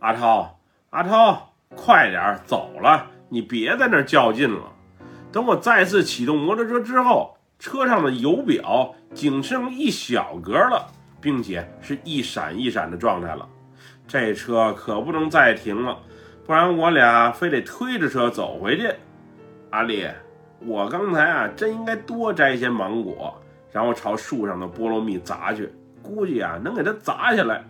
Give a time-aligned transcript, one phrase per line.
[0.00, 0.58] 阿涛，
[0.90, 4.72] 阿涛，快点走了，你别在那儿较劲了。
[5.32, 10.86] 等我再次启动摩托车之后，车上的油表仅剩一小格了，
[11.20, 13.48] 并且是一闪一闪的状态了。
[14.06, 15.98] 这车可不能再停了，
[16.46, 18.94] 不然我俩非得推着车走回去。
[19.70, 20.06] 阿丽，
[20.60, 23.36] 我刚才啊，真应该多摘些芒果，
[23.72, 27.64] 然后朝树上的菠萝蜜砸去，估计啊能给它砸下来。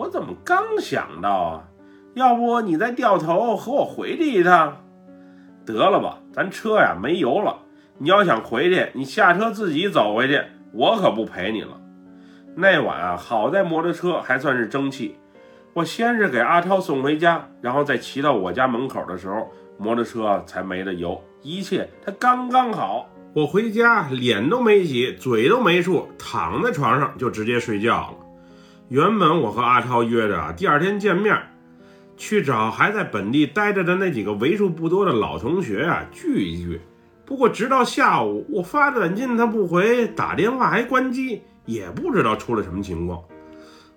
[0.00, 1.64] 我怎么刚想到啊？
[2.14, 4.78] 要不你再掉头和我回去一趟？
[5.66, 7.58] 得了吧，咱车呀没油了。
[7.98, 10.40] 你要想回去，你下车自己走回去，
[10.72, 11.78] 我可不陪你了。
[12.56, 15.16] 那晚啊，好在摩托车还算是争气。
[15.74, 23.06] 我先是给阿超送回家，然后再骑到我家门口的时候，摩托车才没了油，一切它刚刚好。
[23.34, 28.14] 我回家脸都没洗，嘴都没漱，躺在床上就直接睡觉了。
[28.90, 31.40] 原本我和阿超约着啊，第二天见面，
[32.16, 36.80] 去找还在本地待着的那几个为数不多的老同学啊聚一聚。
[37.24, 43.22] 不过直到下午，我发短信他不回，打电话还关机，也不知道出了什么情况。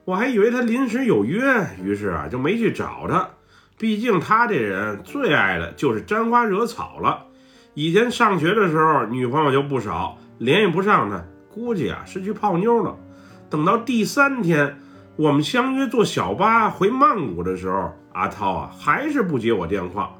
[0.05, 1.41] 我还以为他临时有约，
[1.83, 3.27] 于是啊就没去找他。
[3.79, 7.25] 毕竟他这人最爱的就是沾花惹草了。
[7.73, 12.95] 以前上学的时候，女朋友就不少，联系不上他，估计啊是去泡妞了。
[13.49, 14.79] 等到第三天，
[15.15, 20.11] 我们相约坐小巴回曼谷的时候，阿涛啊还是不接我电话。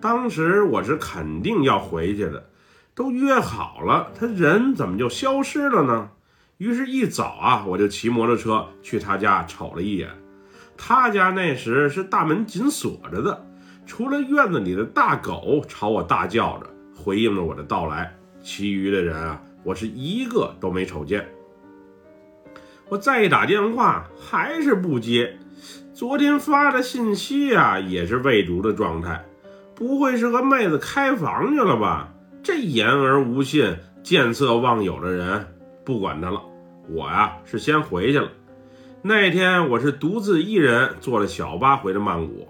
[0.00, 2.42] 当时我是肯定要回去的，
[2.94, 6.08] 都约好了，他人怎么就消失了呢？
[6.56, 10.08] 于是，一早啊，我就骑摩托车去他家瞅了一眼。
[10.74, 13.46] 他家那时是大门紧锁着的，
[13.84, 16.66] 除了院子里的大狗朝我大叫着
[16.96, 18.10] 回应着我的到来，
[18.42, 21.28] 其余的人啊，我是一个都没瞅见。
[22.90, 25.38] 我再一打电话还是不接，
[25.94, 29.24] 昨天发的信息啊也是未读的状态，
[29.76, 32.12] 不会是和妹子开房去了吧？
[32.42, 35.46] 这言而无信、见色忘友的人，
[35.84, 36.42] 不管他了。
[36.88, 38.28] 我呀是先回去了。
[39.02, 42.48] 那天我是独自一人坐了小巴回的曼谷。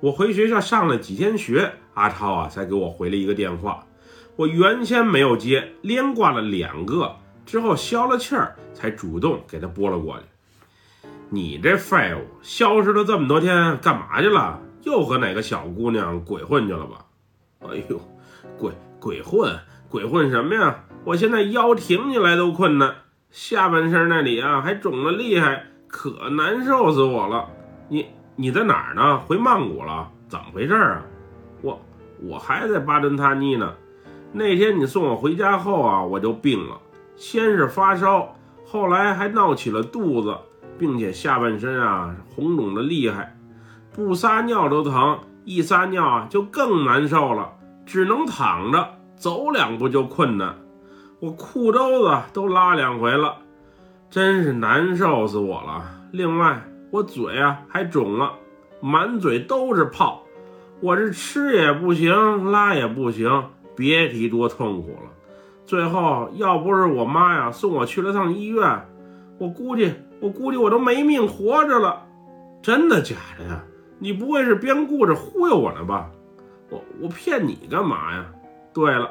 [0.00, 3.84] 我回学校上了几天学，阿涛啊才给我回了一个电话。
[4.36, 10.24] 我原先没有接，连挂了两个，之后消了气儿，才主动给他拨了过去。
[11.28, 14.60] 你这废物，消失了这么多天，干嘛去了？
[14.82, 17.04] 又和哪个小姑娘鬼混去了吧？
[17.60, 18.00] 哎呦，
[18.58, 20.84] 鬼鬼混鬼混什么呀？
[21.04, 22.94] 我现在腰挺起来都困难。
[23.30, 27.48] 下半身那里啊还肿得厉害，可难受死我了。
[27.88, 28.06] 你
[28.36, 29.18] 你在哪儿呢？
[29.18, 30.10] 回曼谷了？
[30.28, 31.02] 怎么回事啊？
[31.62, 31.80] 我
[32.22, 33.74] 我还在巴顿塔尼呢。
[34.32, 36.78] 那天你送我回家后啊，我就病了，
[37.16, 38.34] 先是发烧，
[38.66, 40.36] 后来还闹起了肚子，
[40.78, 43.36] 并且下半身啊红肿的厉害，
[43.94, 47.52] 不撒尿都疼，一撒尿啊就更难受了，
[47.86, 50.56] 只能躺着，走两步就困难。
[51.20, 53.36] 我裤兜子都拉两回了，
[54.10, 55.84] 真是难受死我了。
[56.10, 58.32] 另外，我嘴啊还肿了，
[58.80, 60.22] 满嘴都是泡。
[60.80, 65.10] 我这吃也不行，拉也不行，别提多痛苦了。
[65.66, 68.86] 最后，要不是我妈呀送我去了趟医院，
[69.38, 72.06] 我估计我估计我都没命活着了。
[72.62, 73.62] 真的假的呀？
[73.98, 76.10] 你不会是编故事忽悠我呢吧？
[76.70, 78.26] 我我骗你干嘛呀？
[78.72, 79.10] 对了。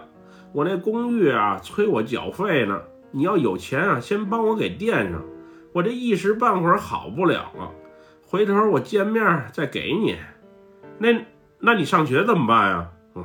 [0.52, 2.80] 我那公寓啊，催我缴费呢。
[3.12, 5.22] 你要有钱啊，先帮我给垫上。
[5.72, 7.72] 我这一时半会儿好不了了，
[8.28, 10.18] 回头我见面再给你。
[11.00, 11.26] 那，
[11.60, 12.90] 那你上学怎么办呀？
[13.16, 13.24] 嗯，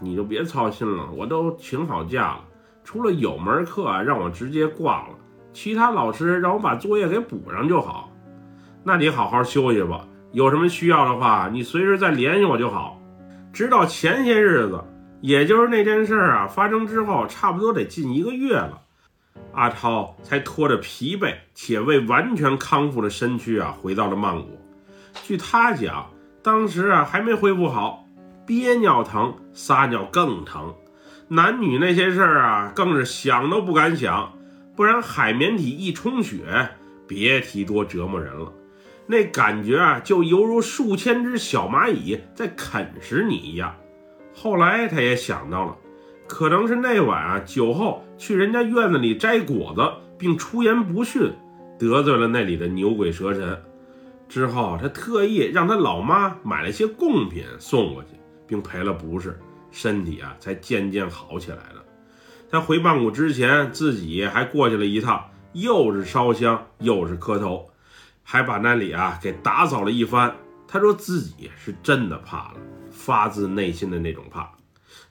[0.00, 2.44] 你就别操心了，我都请好假了。
[2.82, 5.14] 除了有门课啊，让我直接挂了，
[5.52, 8.10] 其他老师让我把作业给补上就好。
[8.82, 13.00] 那你好好休息吧，有什么需要的话，你随时再联系我就好。
[13.52, 14.82] 直到前些日子。
[15.20, 18.82] 也就是那件事啊发生之后，差不多得近一个月了，
[19.54, 24.60] 阿超才拖着疲惫且未完全康复的身躯啊回到了曼谷。
[25.22, 26.10] 据他讲，
[26.42, 28.03] 当时啊还没恢复好，
[28.46, 30.74] 憋尿疼，撒尿更疼，
[31.28, 34.34] 男女那些事儿啊更是想都不敢想，
[34.76, 36.70] 不然海绵体一充血，
[37.06, 38.52] 别提多折磨人了。
[39.06, 43.74] 那感觉啊就犹如数千只小蚂蚁在啃食你一样。
[44.34, 45.76] 后来他也想到了，
[46.26, 49.82] 可能是那晚啊酒后去人家院子里摘果子，
[50.18, 51.32] 并出言不逊，
[51.78, 53.62] 得罪了那里的牛鬼蛇神。
[54.26, 58.08] 之后他特意让他老妈买了些贡品送过去，
[58.46, 59.38] 并赔了不是，
[59.70, 61.84] 身体啊才渐渐好起来了。
[62.50, 67.70] 他回曼谷之前，自己还过去了一趟，又是烧香又是磕头，
[68.22, 70.34] 还把那里啊给打扫了一番。
[70.68, 72.54] 他说自己是真的怕了，
[72.90, 74.50] 发自内心的那种怕。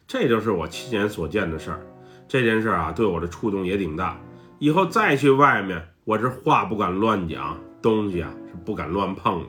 [0.07, 1.85] 这就是我亲眼所见的事儿。
[2.27, 4.19] 这件事啊，对我的触动也挺大。
[4.59, 9.47] 以后再去外面，我这话不敢乱讲，东西啊是不敢乱碰了。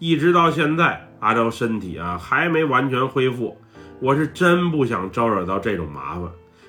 [0.00, 3.58] 一直到现在，阿昭身体啊还没完全恢复，
[4.00, 6.22] 我是真不想招惹到这种麻烦。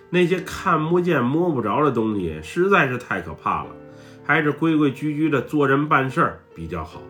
[0.10, 3.70] 那些看不见摸不着的东西实在是太可怕了，
[4.26, 7.02] 还是规规矩矩的做人办事儿比较好。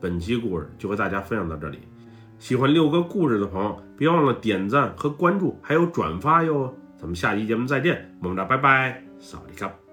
[0.00, 1.80] 本期故事就和大家分享到这里，
[2.38, 6.72] 喜欢六哥故事的朋友，别忘了点赞和关注，还有转发哟。
[6.96, 9.87] 咱们下期节目再见，么么哒，拜拜，扫地卡。